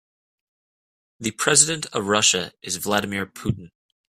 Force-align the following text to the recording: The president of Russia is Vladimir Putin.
The 1.19 1.29
president 1.29 1.85
of 1.93 2.07
Russia 2.07 2.53
is 2.63 2.77
Vladimir 2.77 3.27
Putin. 3.27 3.69